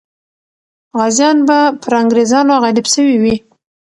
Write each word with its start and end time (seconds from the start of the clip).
غازیان 0.99 1.37
به 1.47 1.59
پر 1.81 1.93
انګریزانو 2.01 2.53
غالب 2.63 2.85
سوي 2.93 3.15
وي. 3.21 3.35